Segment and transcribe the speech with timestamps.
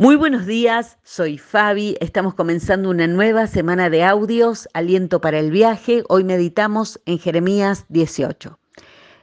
[0.00, 5.50] Muy buenos días, soy Fabi, estamos comenzando una nueva semana de audios, aliento para el
[5.50, 8.58] viaje, hoy meditamos en Jeremías 18.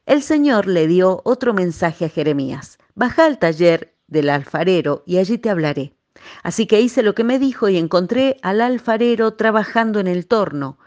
[0.06, 5.40] El Señor le dio otro mensaje a Jeremías, baja al taller del alfarero y allí
[5.40, 5.96] te hablaré.
[6.44, 10.78] Así que hice lo que me dijo y encontré al alfarero trabajando en el torno,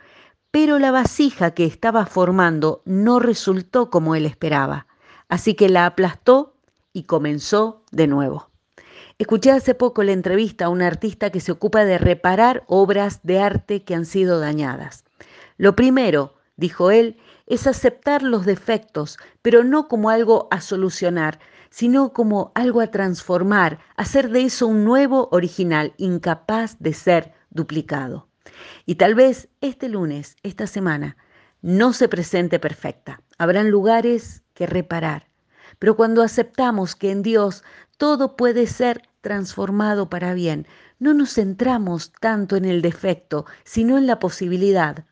[0.52, 4.86] pero la vasija que estaba formando no resultó como él esperaba,
[5.28, 6.54] así que la aplastó
[6.92, 8.49] y comenzó de nuevo.
[9.20, 13.38] Escuché hace poco la entrevista a un artista que se ocupa de reparar obras de
[13.38, 15.04] arte que han sido dañadas.
[15.58, 21.38] Lo primero, dijo él, es aceptar los defectos, pero no como algo a solucionar,
[21.68, 28.26] sino como algo a transformar, hacer de eso un nuevo original, incapaz de ser duplicado.
[28.86, 31.18] Y tal vez este lunes, esta semana,
[31.60, 33.20] no se presente perfecta.
[33.36, 35.28] Habrán lugares que reparar.
[35.78, 37.62] Pero cuando aceptamos que en Dios
[37.98, 40.66] todo puede ser transformado para bien.
[40.98, 45.04] No nos centramos tanto en el defecto, sino en la posibilidad.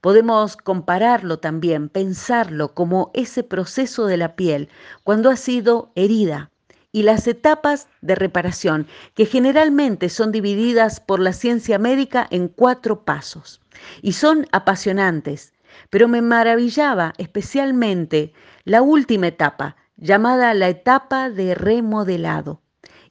[0.00, 4.68] Podemos compararlo también, pensarlo como ese proceso de la piel
[5.04, 6.50] cuando ha sido herida
[6.92, 13.04] y las etapas de reparación, que generalmente son divididas por la ciencia médica en cuatro
[13.04, 13.60] pasos
[14.02, 15.52] y son apasionantes,
[15.90, 18.32] pero me maravillaba especialmente
[18.64, 22.62] la última etapa, llamada la etapa de remodelado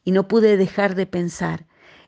[0.09, 1.67] y no pude dejar de pensar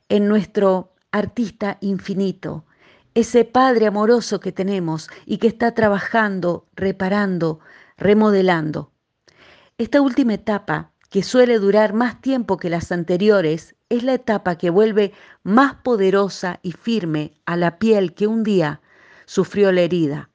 [0.10, 2.66] en nuestro artista infinito,
[3.14, 7.60] ese Padre amoroso que tenemos y que está trabajando, reparando,
[7.98, 8.92] remodelando.
[9.78, 14.72] Esta última etapa, que suele durar más tiempo que las anteriores, es la etapa que
[14.72, 15.14] vuelve
[15.44, 18.82] más poderosa y firme a la piel que un día
[19.26, 20.32] sufrió la herida.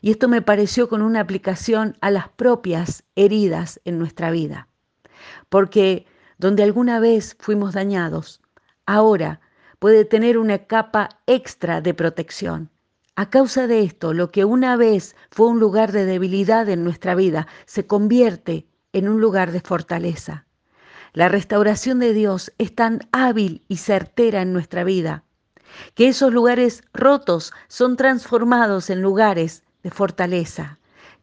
[0.00, 4.68] Y esto me pareció con una aplicación a las propias heridas en nuestra vida.
[5.50, 6.06] Porque
[6.38, 8.40] donde alguna vez fuimos dañados,
[8.86, 9.40] ahora
[9.78, 12.70] puede tener una capa extra de protección.
[13.16, 17.16] A causa de esto, lo que una vez fue un lugar de debilidad en nuestra
[17.16, 20.46] vida se convierte en un lugar de fortaleza.
[21.12, 25.24] La restauración de Dios es tan hábil y certera en nuestra vida
[25.94, 30.78] que esos lugares rotos son transformados en lugares de fortaleza.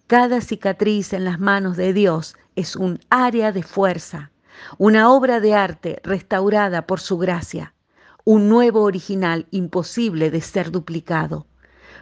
[0.07, 4.31] Cada cicatriz en las manos de Dios es un área de fuerza
[4.77, 7.73] una obra de arte restaurada por su gracia,
[8.23, 11.45] un nuevo original imposible de ser duplicado.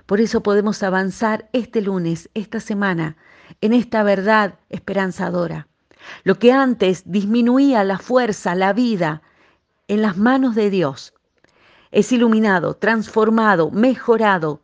[0.06, 3.18] Por eso podemos avanzar este lunes, esta semana,
[3.62, 5.68] en esta verdad esperanzadora.
[6.24, 9.22] Lo que antes disminuía la fuerza, la vida,
[9.88, 11.14] en las manos de Dios,
[11.92, 14.62] es iluminado, transformado, mejorado.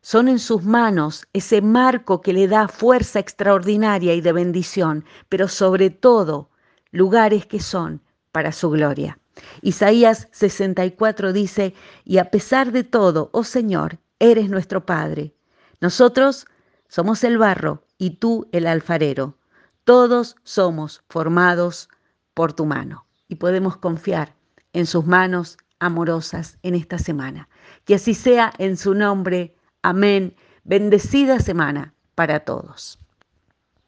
[0.00, 5.48] Son en sus manos ese marco que le da fuerza extraordinaria y de bendición, pero
[5.48, 6.48] sobre todo
[6.92, 9.18] lugares que son para su gloria.
[9.62, 15.34] Isaías 64 dice, y a pesar de todo, oh Señor, eres nuestro Padre.
[15.80, 16.46] Nosotros
[16.88, 19.36] somos el barro y tú el alfarero.
[19.84, 21.88] Todos somos formados
[22.34, 24.34] por tu mano y podemos confiar
[24.72, 27.48] en sus manos amorosas en esta semana.
[27.84, 29.56] Que así sea en su nombre.
[29.82, 30.36] Amén.
[30.64, 33.01] Bendecida semana para todos.